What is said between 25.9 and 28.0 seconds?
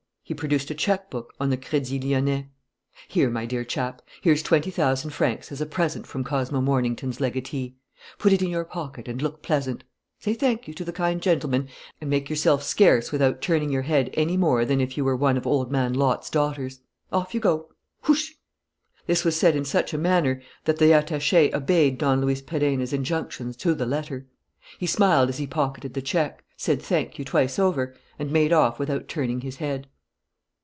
the check, said thank you twice over,